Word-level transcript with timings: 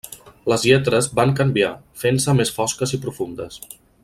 Les 0.51 0.63
lletres 0.69 1.09
van 1.19 1.35
canviar, 1.41 1.69
fent-se 2.05 2.37
més 2.41 2.57
fosques 2.59 2.99
i 2.99 3.05
profundes. 3.05 3.63